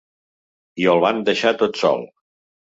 I 0.83 0.87
el 0.93 1.01
van 1.03 1.19
deixar 1.27 1.53
tot 1.61 1.79
sol. 1.83 2.03